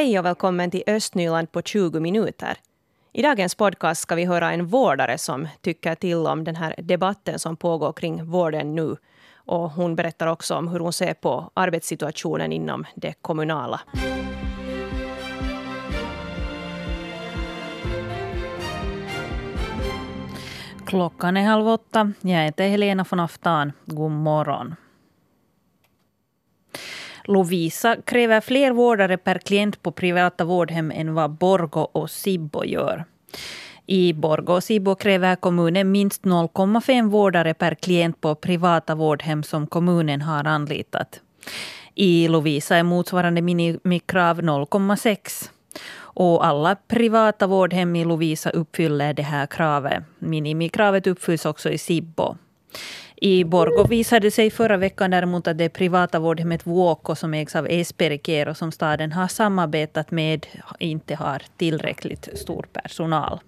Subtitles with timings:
[0.00, 2.58] Hej och välkommen till Östnyland på 20 minuter.
[3.12, 7.38] I dagens podcast ska vi höra en vårdare som tycker till om den här debatten
[7.38, 8.96] som pågår kring vården nu.
[9.34, 13.80] Och hon berättar också om hur hon ser på arbetssituationen inom det kommunala.
[20.86, 22.12] Klockan är halv åtta.
[22.20, 23.72] Jag heter Helena von Aftan.
[23.84, 24.74] God morgon.
[27.30, 33.04] Lovisa kräver fler vårdare per klient på privata vårdhem än vad Borgo och Sibbo gör.
[33.86, 39.66] I Borgo och Sibbo kräver kommunen minst 0,5 vårdare per klient på privata vårdhem som
[39.66, 41.20] kommunen har anlitat.
[41.94, 45.50] I Lovisa är motsvarande minimikrav 0,6.
[45.98, 50.04] Och alla privata vårdhem i Lovisa uppfyller det här kravet.
[50.18, 52.36] Minimikravet uppfylls också i Sibbo.
[53.22, 57.66] I Borgo visade sig förra veckan däremot att det privata vårdhemmet Vuokko som ägs av
[57.70, 60.46] Esperi och som staden har samarbetat med
[60.78, 63.40] inte har tillräckligt stor personal.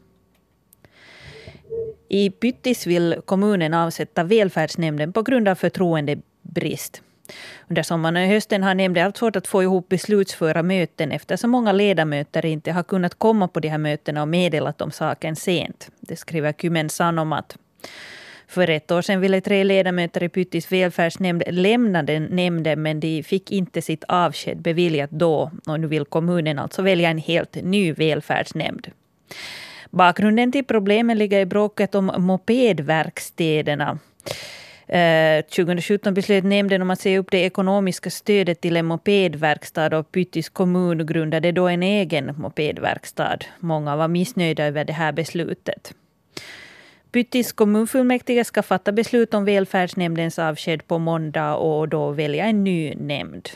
[2.08, 7.02] I Pyttis vill kommunen avsätta välfärdsnämnden på grund av förtroendebrist.
[7.68, 11.72] Under sommaren och hösten har nämnden haft svårt att få ihop beslutsföra möten eftersom många
[11.72, 15.90] ledamöter inte har kunnat komma på de här mötena och meddelat om saken sent.
[16.00, 17.56] Det skriver Kymen Sanomat.
[18.52, 23.22] För ett år sedan ville tre ledamöter i Pyttis välfärdsnämnd lämna den nämnden men de
[23.22, 25.50] fick inte sitt avsked beviljat då.
[25.66, 28.90] Och nu vill kommunen alltså välja en helt ny välfärdsnämnd.
[29.90, 33.98] Bakgrunden till problemen ligger i bråket om mopedverkstäderna.
[34.86, 40.12] Eh, 2017 beslöt nämnden om att se upp det ekonomiska stödet till en mopedverkstad och
[40.12, 43.38] Pyttis kommun grundade då en egen mopedverkstad.
[43.60, 45.94] Många var missnöjda över det här beslutet.
[47.12, 52.94] Pyttis kommunfullmäktige ska fatta beslut om välfärdsnämndens avsked på måndag och då välja en ny
[52.94, 53.48] nämnd.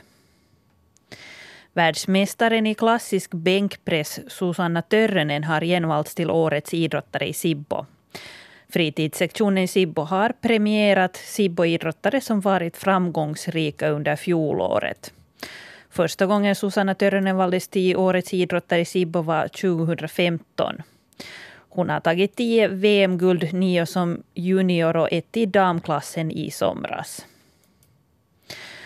[1.73, 7.87] Världsmästaren i klassisk bänkpress Susanna Törrönen har genvalts till årets idrottare i Sibbo.
[8.69, 15.12] Fritidssektionen i Sibbo har premierat Sibbo-idrottare som varit framgångsrika under fjolåret.
[15.91, 20.83] Första gången Susanna Törrönen valdes till årets idrottare i Sibbo var 2015.
[21.76, 27.26] Hon har tagit tio VM-guld, nio som junior och ett i damklassen i somras.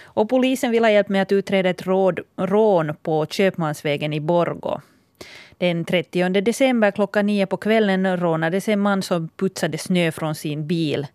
[0.02, 4.80] Och polisen vill ha hjälp med att utreda ett råd, rån på Köpmansvägen i Borgo.
[5.58, 10.66] Den 30 december klockan nio på kvällen rånades en man som putsade snö från sin
[10.66, 11.06] bil.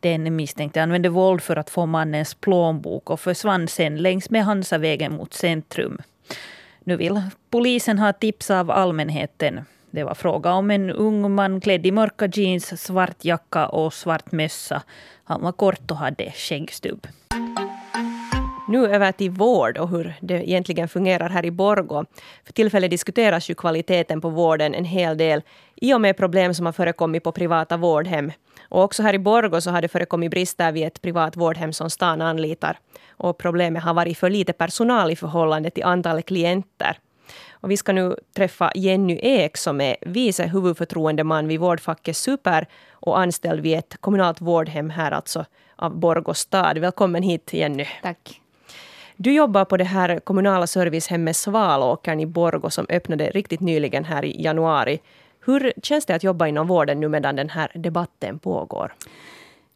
[0.00, 5.12] Den misstänkte använde våld för att få mannens plånbok och försvann sen längs med Hansavägen
[5.12, 5.98] mot centrum.
[6.84, 9.60] Nu vill polisen ha tips av allmänheten.
[9.94, 14.32] Det var fråga om en ung man klädd i mörka jeans, svart jacka och svart
[14.32, 14.82] mössa.
[15.24, 17.06] Han var kort och hade skäggstubb.
[18.68, 22.04] Nu över till vård och hur det egentligen fungerar här i Borgå.
[22.44, 25.42] För tillfället diskuteras ju kvaliteten på vården en hel del
[25.76, 28.32] i och med problem som har förekommit på privata vårdhem.
[28.68, 31.90] Och också här i Borgå så har det förekommit brister vid ett privat vårdhem som
[31.90, 32.78] stan anlitar.
[33.10, 36.98] Och problemet har varit för lite personal i förhållande till antalet klienter.
[37.62, 43.18] Och vi ska nu träffa Jenny Ek som är vice huvudförtroendeman vid vårdfacket Super och
[43.18, 45.44] anställd vid ett kommunalt vårdhem här alltså
[45.76, 46.78] av Borgå stad.
[46.78, 47.86] Välkommen hit Jenny.
[48.02, 48.40] Tack.
[49.16, 54.24] Du jobbar på det här kommunala servicehemmet Svalåkern i Borgå som öppnade riktigt nyligen här
[54.24, 55.00] i januari.
[55.44, 58.94] Hur känns det att jobba inom vården nu medan den här debatten pågår?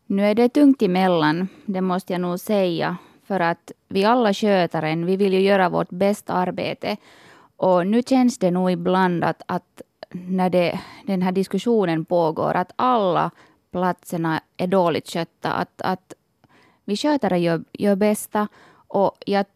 [0.07, 2.97] Nu är det tungt emellan, det måste jag nog säga.
[3.27, 6.97] För att vi alla skötare, vi vill ju göra vårt bästa arbete.
[7.57, 12.73] Och nu känns det nog ibland att, att när det, den här diskussionen pågår, att
[12.77, 13.31] alla
[13.71, 15.53] platserna är dåligt skötta.
[15.53, 16.15] Att, att
[16.85, 18.49] vi skötare gör, gör bästa
[18.89, 19.47] och jag,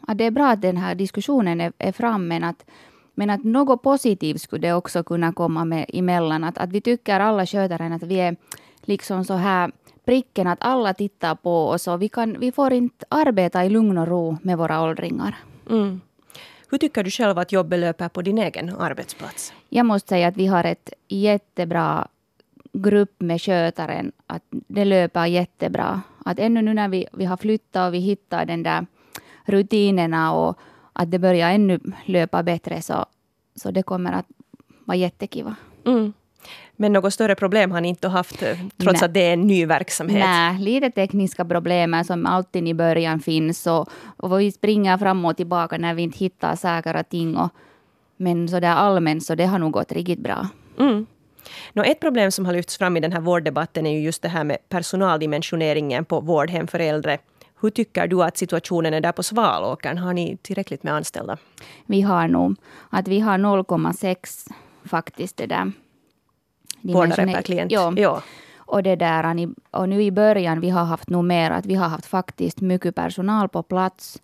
[0.00, 2.64] att det är bra att den här diskussionen är, är framme, men att,
[3.14, 6.44] men att något positivt skulle det också kunna komma med emellan.
[6.44, 8.36] Att, att vi tycker alla skötare att vi är
[8.82, 9.72] liksom så här
[10.04, 13.98] pricken att alla tittar på oss och vi, kan, vi får inte arbeta i lugn
[13.98, 15.36] och ro med våra åldringar.
[15.70, 16.00] Mm.
[16.70, 19.52] Hur tycker du själv att jobbet löper på din egen arbetsplats?
[19.68, 22.08] Jag måste säga att vi har ett jättebra
[22.72, 24.12] grupp med skötaren.
[24.26, 26.02] Att det löper jättebra.
[26.24, 28.86] Att ännu nu när vi, vi har flyttat och vi hittar den där
[29.44, 30.58] rutinerna och
[30.92, 33.06] att det börjar ännu löpa bättre så,
[33.54, 34.26] så det kommer att
[34.84, 35.56] vara jättekiva.
[35.86, 36.12] Mm.
[36.80, 39.06] Men något större problem har ni inte haft eh, trots Nej.
[39.06, 40.24] att det är en ny verksamhet?
[40.24, 45.36] Nej, lite tekniska problem som alltid i början finns och, och vi springer fram och
[45.36, 47.36] tillbaka när vi inte hittar och ting.
[47.36, 47.50] Och,
[48.16, 50.48] men så där allmänt så det har nog gått riktigt bra.
[50.78, 51.06] Mm.
[51.72, 54.28] Nå, ett problem som har lyfts fram i den här vårddebatten är ju just det
[54.28, 57.18] här med personaldimensioneringen på vårdhem för äldre.
[57.60, 59.98] Hur tycker du att situationen är där på Svalåkern?
[59.98, 61.36] Har ni tillräckligt med anställda?
[61.86, 62.56] Vi har nog
[62.90, 64.50] att vi har 0,6
[64.84, 65.72] faktiskt det där.
[66.82, 67.72] Vårdare per klient?
[67.72, 67.92] Ja.
[67.96, 68.22] ja.
[68.56, 71.88] Och, det där, och nu i början vi har haft nog mer att vi har
[71.88, 74.22] haft faktiskt mycket personal på plats.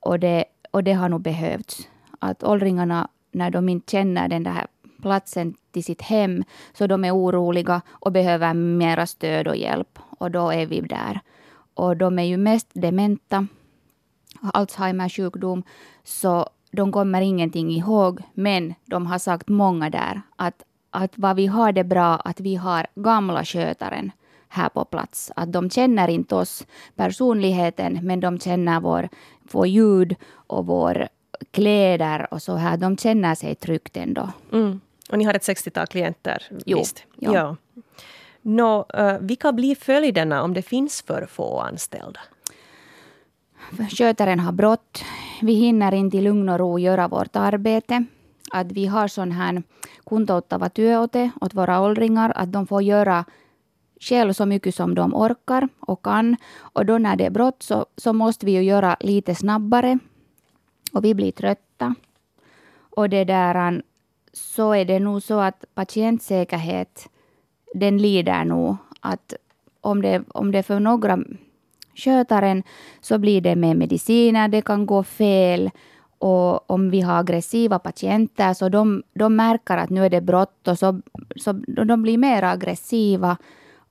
[0.00, 1.88] Och det, och det har nog behövts.
[2.18, 4.66] Att åldringarna, när de inte känner den där
[5.02, 9.98] platsen till sitt hem, så de är oroliga och behöver mera stöd och hjälp.
[10.18, 11.20] Och då är vi där.
[11.74, 13.46] Och de är ju mest dementa,
[14.52, 15.62] Alzheimers sjukdom,
[16.04, 18.22] så de kommer ingenting ihåg.
[18.34, 22.54] Men de har sagt många där att, att vad vi har det bra att vi
[22.54, 24.12] har gamla skötaren
[24.48, 25.32] här på plats.
[25.36, 26.66] Att de känner inte oss
[26.96, 29.08] personligheten, men de känner vår,
[29.42, 30.16] vår ljud
[30.46, 31.08] och vår
[31.50, 32.76] kläder och så här.
[32.76, 34.28] De känner sig tryggt ändå.
[34.52, 34.80] Mm.
[35.10, 36.48] Och ni har ett 60-tal klienter?
[36.66, 36.78] Jo.
[36.78, 37.04] Visst?
[37.16, 37.34] Ja.
[37.34, 37.56] ja.
[38.42, 42.20] Nå, uh, vilka blir följderna om det finns för få anställda?
[43.90, 45.04] Skötaren har brått.
[45.42, 48.04] Vi hinner inte i lugn och ro göra vårt arbete.
[48.52, 49.62] Att vi har sån här
[50.06, 53.24] kuntouttava työote åt våra åldringar, att de får göra
[54.00, 56.36] själv så mycket som de orkar och kan.
[56.58, 59.98] Och då när det är brått så, så måste vi ju göra lite snabbare.
[60.92, 61.94] Och vi blir trötta.
[62.96, 63.82] Och det där,
[64.32, 67.08] så är det nog så att patientsäkerhet
[67.74, 68.76] den lider nog.
[69.00, 69.34] Att
[69.80, 71.18] om det, om det för några
[71.94, 72.62] skötaren
[73.00, 75.70] så blir det med mediciner, det kan gå fel.
[76.22, 80.76] Och om vi har aggressiva patienter så de, de märker att nu är det bråttom,
[80.76, 81.00] så,
[81.36, 81.52] så
[81.86, 83.36] de blir mer aggressiva.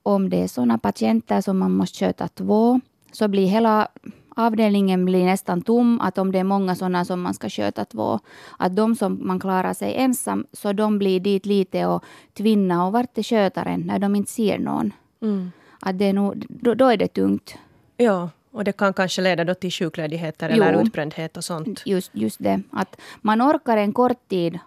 [0.02, 2.80] Om det är sådana patienter som man måste sköta två
[3.12, 3.88] så blir hela
[4.36, 6.00] avdelningen blir nästan tom.
[6.00, 8.18] Att om det är många sådana som man ska sköta två,
[8.58, 12.04] att de som man klarar sig ensam, så de blir dit lite och
[12.34, 14.92] tvinna och vart är skötaren när de inte ser någon.
[15.22, 15.52] Mm.
[15.80, 17.54] Att det är nog, då, då, är det tungt.
[17.96, 21.82] Ja, och det kan kanske leda då till sjukledigheter jo, eller utbrändhet och sånt.
[21.86, 24.58] Just, just det, att man orkar en kort tid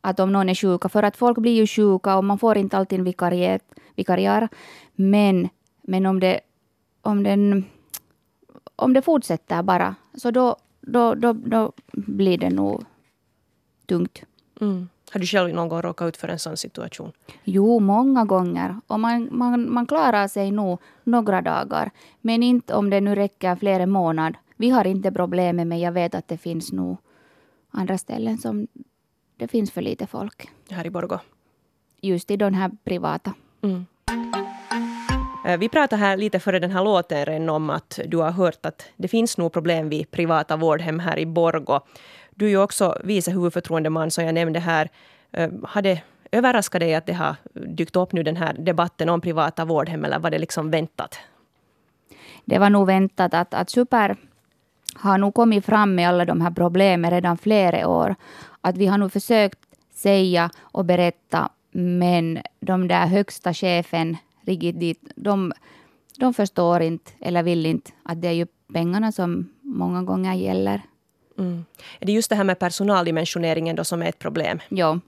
[0.00, 2.76] att om någon är sjuka, för att folk blir ju sjuka och man får inte
[2.76, 3.62] alltid vikariat,
[3.96, 4.48] vikariar.
[4.94, 5.48] Men,
[5.82, 6.40] men om, det,
[7.02, 7.64] om den
[8.76, 12.84] om det fortsätter bara, så då, då, då, då blir det nog
[13.86, 14.22] tungt.
[14.60, 14.88] Mm.
[15.12, 17.12] Har du själv någon gång råkat ut för en sån situation?
[17.44, 18.76] Jo, många gånger.
[18.86, 21.90] Och man, man, man klarar sig nog några dagar.
[22.20, 24.40] Men inte om det nu räcker flera månader.
[24.56, 26.96] Vi har inte problemet, men jag vet att det finns nog
[27.70, 28.66] andra ställen som
[29.36, 30.48] det finns för lite folk.
[30.70, 31.20] Här i Borgå?
[32.00, 33.32] Just i de här privata.
[33.62, 33.86] Mm.
[35.46, 38.86] Eh, vi pratade här lite före den här låten om att du har hört att
[38.96, 41.80] det finns nog problem vid privata vårdhem här i Borgo.
[42.38, 44.90] Du är ju också vice huvudförtroendeman som jag nämnde här.
[45.32, 46.02] Eh, har det
[46.32, 50.18] överraskat dig att det har dykt upp nu den här debatten om privata vårdhem eller
[50.18, 51.18] var det liksom väntat?
[52.44, 54.16] Det var nog väntat att, att Super
[54.94, 58.14] har nog kommit fram med alla de här problemen redan flera år.
[58.60, 59.58] Att vi har nog försökt
[59.94, 64.16] säga och berätta men de där högsta chefen
[64.74, 65.12] dit.
[65.16, 65.52] De,
[66.18, 70.82] de förstår inte eller vill inte att det är ju pengarna som många gånger gäller.
[71.38, 71.64] Mm.
[72.00, 74.58] Är det just det här med personaldimensioneringen då som är ett problem?
[74.68, 75.00] Ja.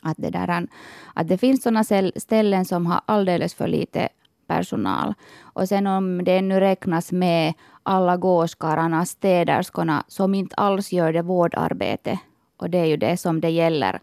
[0.00, 0.66] Att det, där,
[1.14, 1.84] att det finns sådana
[2.16, 4.08] ställen som har alldeles för lite
[4.46, 5.14] personal.
[5.42, 11.22] Och sen om det nu räknas med alla gåskararna, städerskorna som inte alls gör det
[11.22, 12.18] vårdarbete.
[12.56, 14.00] Och det är ju det som det gäller.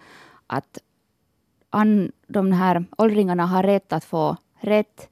[0.47, 0.77] Att
[1.69, 5.09] an, de här åldringarna har rätt att få rätt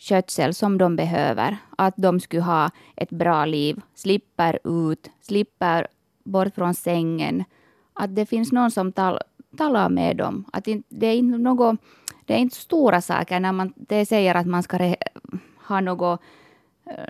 [0.00, 1.56] skötsel som de behöver.
[1.76, 5.86] Att de skulle ha ett bra liv, slipper ut, slipper
[6.24, 7.44] bort från sängen.
[7.92, 9.18] Att det finns någon som tal,
[9.56, 10.44] talar med dem.
[10.52, 11.80] Att det är inte något,
[12.24, 14.94] det är inte stora saker när man det säger att man ska
[15.68, 16.20] ha något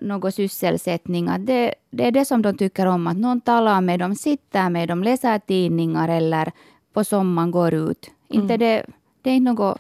[0.02, 1.28] någon sysselsättning.
[1.28, 4.70] Att det, det är det som de tycker om, att någon talar med dem, sitter
[4.70, 6.52] med dem, läser tidningar eller
[6.92, 8.11] på sommaren går ut.
[8.30, 8.42] Mm.
[8.42, 8.87] Inte det,
[9.23, 9.78] det är inte något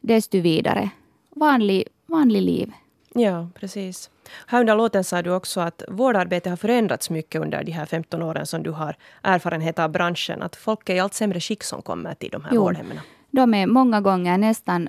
[0.00, 0.90] desto vidare.
[1.30, 2.72] Vanlig, vanlig liv.
[3.14, 4.10] Ja, precis.
[4.46, 8.22] Här under låten sa du också att vårdarbetet har förändrats mycket under de här 15
[8.22, 10.42] åren som du har erfarenhet av branschen.
[10.42, 13.00] Att folk är i allt sämre skick som kommer till de här jo, vårdhemmen.
[13.30, 14.88] De är många gånger nästan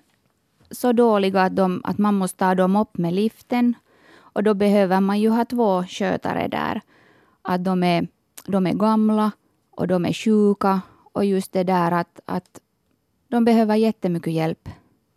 [0.72, 3.74] så dåliga att, de, att man måste ta dem upp med liften.
[4.34, 6.82] Och då behöver man ju ha två skötare där.
[7.42, 8.08] Att de är,
[8.46, 9.32] de är gamla
[9.72, 10.82] och de är sjuka.
[11.14, 12.60] Och just det där att, att
[13.28, 14.70] de behöver jättemycket hjälp.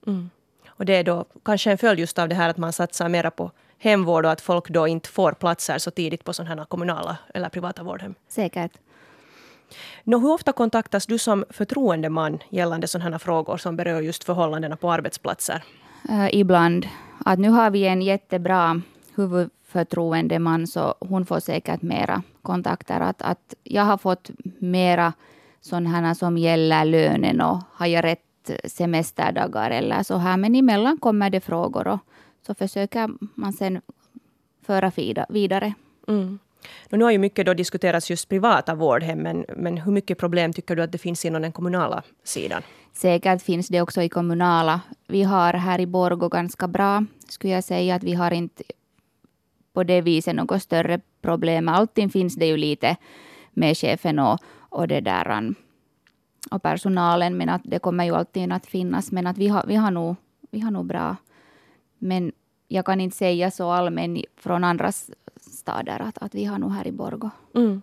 [0.07, 0.31] Mm.
[0.77, 3.31] Och det är då kanske en följd just av det här att man satsar mera
[3.31, 7.17] på hemvård och att folk då inte får platser så tidigt på sådana här kommunala
[7.35, 8.15] eller privata vårdhem.
[8.29, 8.73] Säkert.
[10.05, 14.77] Nå, hur ofta kontaktas du som förtroendeman gällande sådana här frågor som berör just förhållandena
[14.77, 15.65] på arbetsplatser?
[16.11, 16.89] Uh, ibland.
[17.25, 18.81] Att nu har vi en jättebra
[19.15, 23.01] huvudförtroendeman så hon får säkert mera kontakter.
[23.01, 25.13] Att, att jag har fått mera
[25.61, 28.23] sådana som gäller lönen och har jag rätt
[28.65, 30.37] semesterdagar eller så här.
[30.37, 31.99] Men emellan kommer det frågor och
[32.47, 33.81] så försöker man sen
[34.67, 34.93] föra
[35.29, 35.75] vidare.
[36.09, 36.39] Mm.
[36.91, 40.77] Nu har ju mycket då diskuterats just privata vårdhem, men, men hur mycket problem tycker
[40.77, 42.63] du att det finns inom den kommunala sidan?
[42.93, 44.81] Säkert finns det också i kommunala.
[45.07, 48.65] Vi har här i Borgå ganska bra, skulle jag säga, att vi har inte
[49.73, 51.69] på det viset något större problem.
[51.69, 52.97] Alltid finns det ju lite
[53.51, 55.53] med chefen och, och det där
[56.51, 59.13] och personalen, men att det kommer ju alltid att finnas.
[59.13, 60.17] Men att vi har, vi har, nog,
[60.51, 61.17] vi har nog bra.
[61.99, 62.33] Men
[62.69, 64.93] jag kan inte säga så allmänt från andra
[65.37, 67.31] städer att, att vi har nog här i Borgå.
[67.55, 67.83] Mm.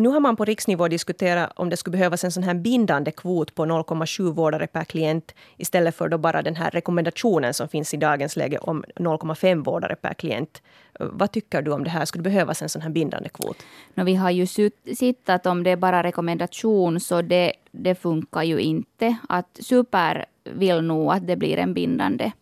[0.00, 3.54] Nu har man på riksnivå diskuterat om det skulle behövas en sån här bindande kvot
[3.54, 7.96] på 0,7 vårdare per klient istället för då bara den här rekommendationen som finns i
[7.96, 10.62] dagens läge om 0,5 vårdare per klient.
[10.98, 12.04] Vad tycker du om det här?
[12.04, 13.56] Skulle det behövas en sån här bindande kvot?
[13.94, 18.42] No, vi har ju sett att om det är bara rekommendation så det, det funkar
[18.42, 19.16] ju inte.
[19.28, 22.32] Att Super vill nog att det blir en bindande.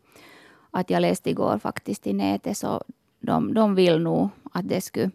[0.71, 2.85] Att jag läste igår faktiskt i nätet så
[3.21, 5.11] de, de vill nog att det skulle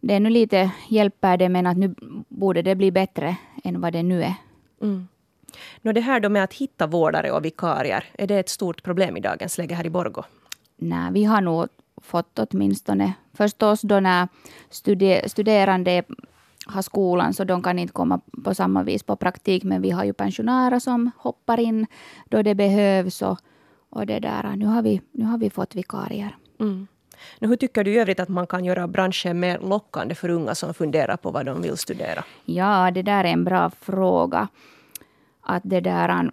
[0.00, 1.94] det är nu lite hjälper det, men att nu
[2.28, 4.34] borde det bli bättre än vad det nu är.
[4.82, 5.08] Mm.
[5.82, 9.16] Nå det här då med att hitta vårdare och vikarier, är det ett stort problem
[9.16, 10.22] i dagens läge här i Borgo?
[10.76, 11.68] Nej, vi har nog
[12.02, 14.28] fått åtminstone förstås då när
[14.70, 16.02] studer studerande
[16.66, 20.04] har skolan så de kan inte komma på samma vis på praktik men vi har
[20.04, 21.86] ju pensionärer som hoppar in
[22.28, 23.38] då det behövs och,
[23.90, 24.56] och det där.
[24.56, 26.36] Nu har vi, nu har vi fått vikarier.
[26.60, 26.86] Mm.
[27.38, 30.54] Nu, hur tycker du i övrigt att man kan göra branschen mer lockande för unga
[30.54, 32.24] som funderar på vad de vill studera?
[32.44, 34.48] Ja, det där är en bra fråga.
[35.40, 36.30] Att det där,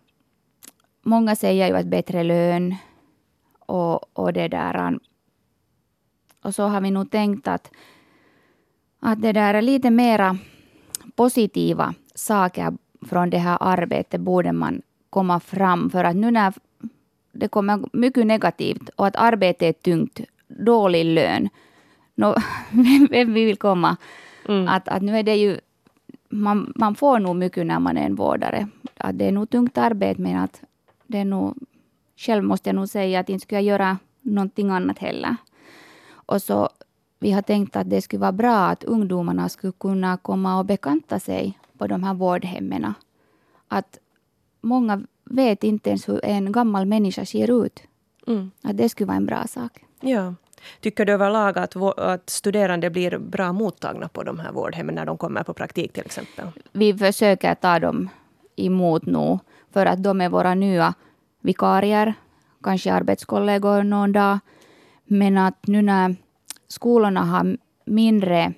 [1.04, 2.76] många säger ju att bättre lön
[3.60, 5.00] och, och det där.
[6.42, 7.72] Och så har vi nog tänkt att,
[9.00, 10.38] att det där är lite mera
[11.16, 12.74] positiva saker
[13.06, 15.90] från det här arbetet borde man komma fram.
[15.90, 16.54] För att nu när
[17.32, 20.20] det kommer mycket negativt och att arbetet är tungt
[20.56, 21.50] dålig lön.
[22.16, 22.36] No,
[23.10, 23.98] vem vi vill komma?
[24.48, 24.68] Mm.
[24.68, 25.60] Att, att nu är det ju...
[26.30, 28.68] Man, man får nog mycket när man är en vårdare.
[28.98, 30.62] Att det är nog tungt arbete, men att
[31.08, 31.58] det är nog...
[32.18, 35.36] Själv måste jag nog säga att inte skulle jag göra någonting annat heller.
[36.12, 36.70] Och så
[37.20, 41.20] vi har tänkt att det skulle vara bra att ungdomarna skulle kunna komma och bekanta
[41.20, 42.94] sig på de här vårdhemmen.
[43.68, 44.00] Att
[44.62, 47.84] många vet inte ens hur en gammal människa ser ut.
[48.28, 48.52] Mm.
[48.64, 49.86] Att det skulle vara en bra sak.
[50.02, 50.34] Ja.
[50.80, 55.18] Tycker du överlag att, att studerande blir bra mottagna på de här vårdhemmen när de
[55.18, 56.48] kommer på praktik till exempel?
[56.72, 58.10] Vi försöker ta dem
[58.56, 59.40] emot nu
[59.74, 60.94] för att de är våra nya
[61.42, 62.14] vikarier,
[62.64, 64.40] kanske arbetskollegor någon dag.
[65.06, 66.16] Men att nu när
[66.68, 68.54] skolorna har mindre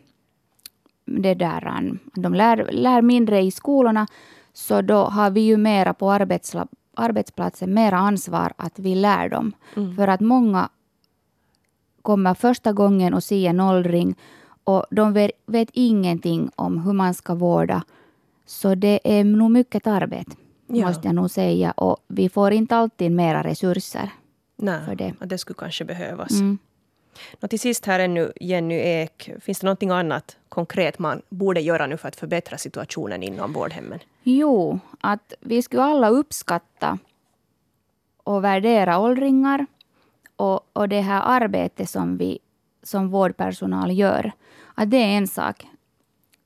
[1.06, 4.08] det där, de lär, lär mindre i skolorna,
[4.54, 6.12] så då har vi ju mera på
[6.96, 9.52] arbetsplatsen, mera ansvar att vi lär dem.
[9.76, 9.96] Mm.
[9.96, 10.70] För att många
[12.08, 14.16] kommer första gången och ser en åldring
[14.64, 17.84] och de vet, vet ingenting om hur man ska vårda.
[18.46, 20.32] Så det är nog mycket arbete,
[20.68, 20.88] ja.
[20.88, 21.72] måste jag nog säga.
[21.72, 24.10] Och vi får inte alltid mera resurser.
[24.56, 25.14] Nej, för det.
[25.20, 26.32] det skulle kanske behövas.
[26.32, 26.58] Mm.
[27.42, 31.88] Och till sist här ännu, Jenny Ek, finns det någonting annat konkret man borde göra
[31.88, 34.00] nu för att förbättra situationen inom vårdhemmen?
[34.24, 36.98] Jo, att vi skulle alla uppskatta
[38.24, 39.66] och värdera åldringar
[40.38, 42.40] och, och det här arbetet som vi
[42.84, 44.32] som vårdpersonal gör,
[44.76, 45.68] att det är en sak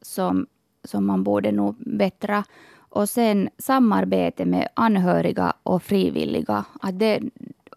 [0.01, 0.48] som,
[0.83, 2.43] som man borde nog bättra.
[2.77, 6.65] Och sen samarbete med anhöriga och frivilliga.
[6.81, 7.21] Att, det,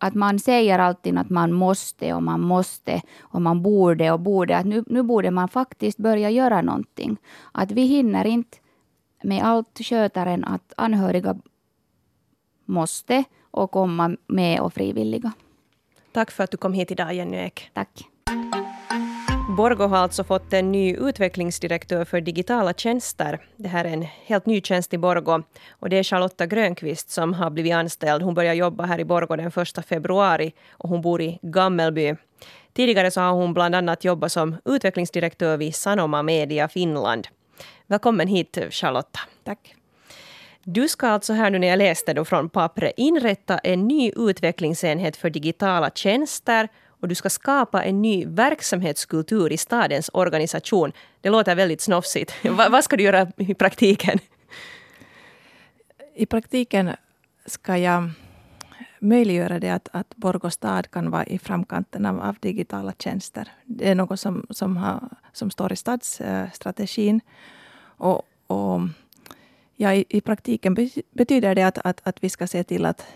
[0.00, 4.56] att man säger alltid att man måste och man måste och man borde och borde.
[4.56, 7.16] Att nu, nu borde man faktiskt börja göra någonting.
[7.52, 8.59] Att vi hinner inte
[9.23, 11.37] med allt skötaren att anhöriga
[12.64, 15.33] måste och komma med och frivilliga.
[16.14, 17.71] Tack för att du kom hit idag, Jenny Ek.
[17.73, 17.88] Tack.
[19.56, 23.47] Borgo har alltså fått en ny utvecklingsdirektör för digitala tjänster.
[23.56, 25.42] Det här är en helt ny tjänst i Borgo.
[25.71, 28.23] Och det är Charlotta Grönqvist som har blivit anställd.
[28.23, 32.14] Hon börjar jobba här i Borgo den 1 februari och hon bor i Gammelby.
[32.73, 37.28] Tidigare så har hon bland annat jobbat som utvecklingsdirektör vid Sanoma Media Finland.
[37.87, 39.21] Välkommen hit Charlotta.
[39.44, 39.75] Tack.
[40.64, 45.16] Du ska alltså här nu när jag läste då från pappret inrätta en ny utvecklingsenhet
[45.16, 50.92] för digitala tjänster och du ska skapa en ny verksamhetskultur i stadens organisation.
[51.21, 52.35] Det låter väldigt snofsigt.
[52.44, 54.18] Va, vad ska du göra i praktiken?
[56.14, 56.90] I praktiken
[57.47, 58.11] ska jag
[58.99, 63.49] möjliggöra det att, att Borgå stad kan vara i framkanten av, av digitala tjänster.
[63.64, 67.21] Det är något som, som, har, som står i stadsstrategin.
[67.97, 68.80] Och, och
[69.76, 70.76] ja, i, i, praktiken
[71.11, 73.07] betyder det att, att, att vi ska se till att,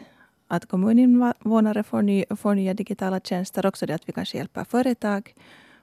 [0.49, 3.67] att kommuninvånare får, ny, får nya digitala tjänster.
[3.67, 5.35] Också det att vi kanske hjälper företag.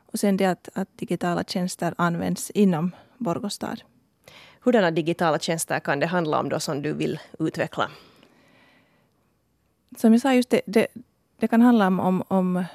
[0.05, 3.82] Och sen det att, att digitala tjänster används inom Borgå stad.
[4.60, 7.91] Hurdana digitala tjänster kan det handla om då som du vill utveckla?
[9.98, 10.88] Som jag sa, just det, det,
[11.39, 12.65] det kan handla om, om,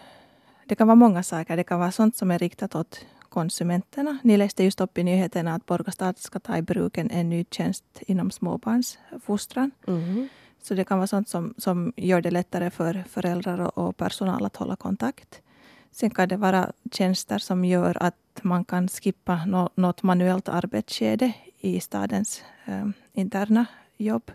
[0.64, 1.56] Det kan vara många saker.
[1.56, 4.18] Det kan vara sånt som är riktat åt konsumenterna.
[4.22, 7.84] Ni läste just upp i nyheterna att Borgastad ska ta i bruk en, ny tjänst
[8.00, 9.70] inom småbarnsfostran.
[9.86, 10.28] Mm.
[10.62, 14.44] Så det kan vara sånt som, som gör det lättare för föräldrar och, och personal
[14.44, 15.42] att hålla kontakt.
[15.90, 21.32] Sen kan det vara tjänster som gör att man kan skippa no, något manuellt arbetsskede
[21.60, 24.30] i stadens eh, interna jobb.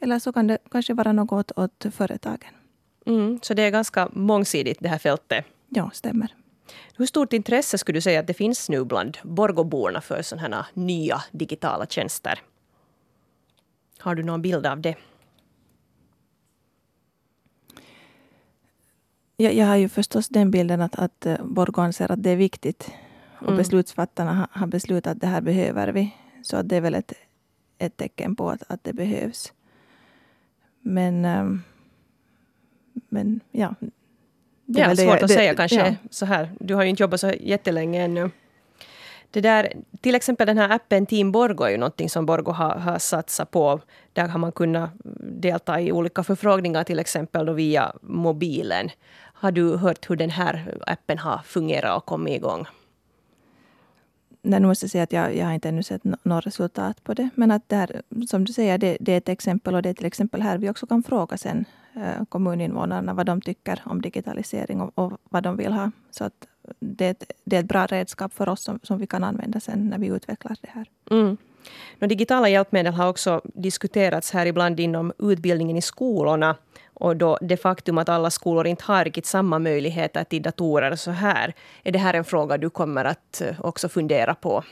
[0.00, 2.54] Eller så kan det kanske vara något åt företagen.
[3.06, 5.44] Mm, så det är ganska mångsidigt det här fältet?
[5.68, 6.34] Ja, stämmer.
[6.96, 10.66] Hur stort intresse skulle du säga att det finns nu bland Borgåborna för sådana här
[10.74, 12.42] nya digitala tjänster?
[13.98, 14.96] Har du någon bild av det?
[19.36, 22.36] Jag, jag har ju förstås den bilden att, att eh, Borgå anser att det är
[22.36, 22.90] viktigt.
[23.38, 23.56] Och mm.
[23.56, 26.14] beslutsfattarna har, har beslutat att det här behöver vi.
[26.42, 27.12] Så att det är väl ett,
[27.78, 29.52] ett tecken på att, att det behövs.
[30.80, 31.62] Men, ehm,
[33.08, 33.74] men ja.
[34.72, 35.94] Det ja, svårt det, att säga kanske ja.
[36.10, 36.50] så här.
[36.60, 38.30] Du har ju inte jobbat så jättelänge ännu.
[39.30, 42.74] Det där, till exempel den här appen Team Borgo är ju någonting som Borgo har,
[42.74, 43.80] har satsat på.
[44.12, 44.90] Där har man kunnat
[45.40, 48.90] delta i olika förfrågningar till exempel då via mobilen.
[49.34, 52.66] Har du hört hur den här appen har fungerat och kommit igång?
[54.42, 57.28] nu måste jag säga att jag, jag har inte ännu sett något resultat på det.
[57.34, 59.94] Men att det här, som du säger, det, det, är ett exempel och det är
[59.94, 61.64] till exempel här vi också kan fråga sen
[62.28, 65.90] kommuninvånarna vad de tycker om digitalisering och, och, vad de vill ha.
[66.10, 66.46] Så att
[66.80, 69.60] det, är ett, det är ett bra redskap för oss som, som vi kan använda
[69.60, 70.86] sen när vi utvecklar det här.
[71.10, 71.36] Mm.
[71.98, 76.56] No, digitala hjälpmedel har också diskuterats här ibland inom utbildningen i skolorna.
[76.94, 81.10] Och då det faktum att alla skolor inte har riktigt samma möjligheter till datorer så
[81.10, 81.54] här.
[81.82, 84.64] Är det här en fråga du kommer att eh, också fundera på?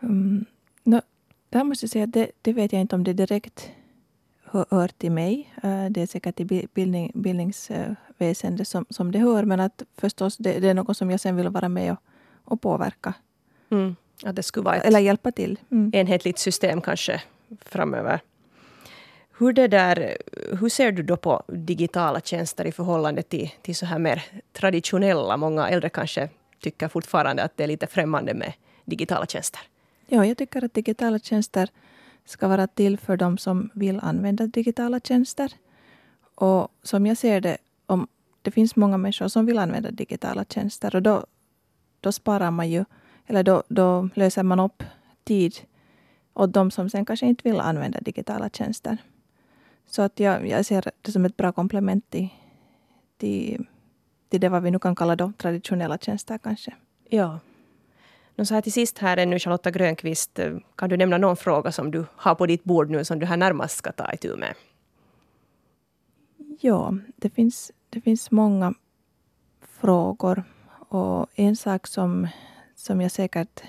[0.00, 0.44] Um,
[0.82, 1.00] no,
[1.48, 3.70] där måste jag säga att det, det, vet jag inte om det direkt
[4.52, 5.54] hör, till mig.
[5.64, 9.44] Uh, det är säkert i bildning, bildningsväsendet som, som det hör.
[9.44, 11.98] Men att förstås det, det, är något som jag sen vill vara med och,
[12.44, 13.14] och påverka.
[13.70, 13.96] Mm.
[14.24, 15.58] Att det skulle vara ett Eller hjälpa till.
[15.70, 15.90] Mm.
[15.94, 17.22] enhetligt system kanske
[17.64, 18.20] framöver.
[19.38, 20.16] Hur, det där,
[20.60, 25.36] hur ser du då på digitala tjänster i förhållande till, till så här mer traditionella?
[25.36, 26.28] Många äldre kanske
[26.60, 28.52] tycker fortfarande att det är lite främmande med
[28.84, 29.60] digitala tjänster.
[30.06, 31.68] Ja, jag tycker att digitala tjänster
[32.30, 35.52] ska vara till för de som vill använda digitala tjänster.
[36.34, 38.08] Och som jag ser det, om
[38.42, 41.26] det finns många människor som vill använda digitala tjänster och då,
[42.00, 42.84] då sparar man ju,
[43.26, 44.82] eller då, då löser man upp
[45.24, 45.54] tid
[46.34, 48.98] åt de som sen kanske inte vill använda digitala tjänster.
[49.86, 52.28] Så att jag, jag ser det som ett bra komplement till,
[53.16, 53.66] till,
[54.28, 56.74] till det vad vi nu kan kalla då traditionella tjänster kanske.
[57.08, 57.38] Ja.
[58.36, 61.72] No, så här till sist här ännu Charlotta Grönqvist, eh, kan du nämna någon fråga
[61.72, 64.54] som du har på ditt bord nu som du här närmast ska ta itu med?
[66.60, 68.74] Ja, det finns, det finns många
[69.60, 70.44] frågor.
[70.88, 72.28] Och en sak som,
[72.76, 73.62] som jag säkert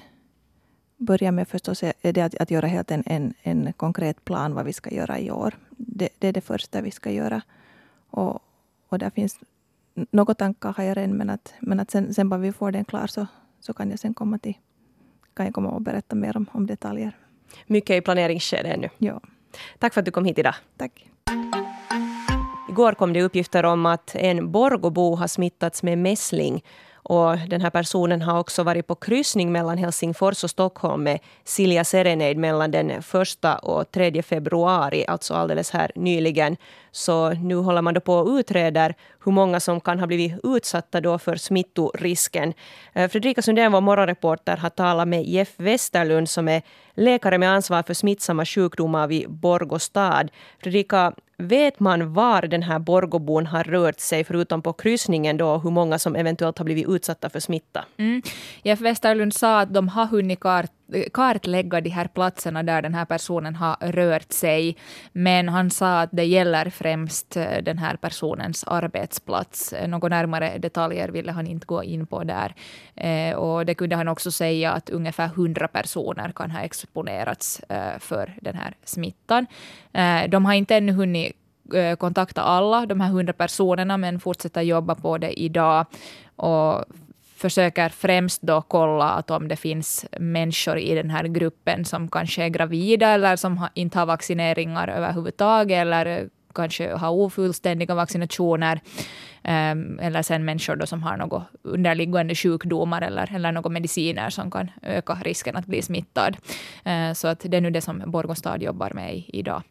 [0.98, 4.66] börjar med förstås är det att, att göra helt en, en, en, konkret plan vad
[4.66, 5.58] vi ska göra i år.
[5.70, 7.42] Det, det, är det första vi ska göra.
[8.10, 8.40] Och,
[8.90, 9.40] och där finns
[9.94, 12.86] några tankar har jag redan, men att, men att sen, sen bara vi får den
[12.86, 13.28] klar så,
[13.62, 14.56] så kan jag sen komma till
[15.34, 17.18] kan jag komma och berätta mer om, om detaljer.
[17.68, 18.90] Mycket i planeringsskedet ännu.
[18.98, 19.22] Ja.
[19.80, 20.56] Tack för att du kom hit idag.
[20.78, 21.08] Tack.
[22.70, 26.64] Igår kom det uppgifter om att en Borgobo har smittats med mässling
[27.04, 31.84] och den här personen har också varit på kryssning mellan Helsingfors och Stockholm med Silja
[31.84, 36.58] Serenade mellan den första och 3 februari, alltså alldeles här nyligen.
[36.92, 41.02] Så nu håller man då på och utreder hur många som kan ha blivit utsatta
[41.02, 42.54] då för smittorisken.
[42.94, 46.62] Eh, Fredrika Sundén, vår morgonreporter, har talat med Jeff Westerlund som är
[46.94, 50.32] läkare med ansvar för smittsamma sjukdomar vid Borgå stad.
[50.64, 55.72] Fredrika, vet man var den här Borgåbon har rört sig, förutom på kryssningen då, hur
[55.72, 57.86] många som eventuellt har blivit utsatta för smitta?
[57.98, 58.22] Mm.
[58.64, 60.72] Jeff Westerlund sa att de har hunnit kart
[61.14, 64.78] kartlägga de här platserna där den här personen har rört sig.
[65.12, 69.74] Men han sa att det gäller främst eh, den här personens arbetsplats.
[69.74, 72.56] Eh, några närmare detaljer ville han inte gå in på där.
[72.96, 77.62] Eh, och det kunde han också säga att ungefär 100 personer kan ha exponerats
[78.00, 79.46] för den här smittan.
[80.30, 81.36] De har inte ännu hunnit
[81.98, 85.86] kontakta alla de här hundra personerna men fortsätter jobba på det idag.
[86.36, 86.86] Och
[87.42, 92.44] försöker främst då kolla att om det finns människor i den här gruppen som kanske
[92.44, 98.80] är gravida eller som inte har vaccineringar överhuvudtaget eller kanske har ofullständiga vaccinationer.
[99.44, 104.52] Ehm, eller sen människor då som har några underliggande sjukdomar eller, eller några mediciner som
[104.52, 106.38] kan öka risken att bli smittad.
[106.86, 109.64] Eh, så att det är nu det som Borgostad jobbar med idag.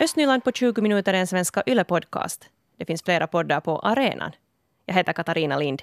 [0.00, 2.44] Östnyland på 20 minuter är en svenska Yle-podcast.
[2.78, 4.32] Det finns flera poddar på arenan.
[4.86, 5.82] Jag heter Katarina Lind.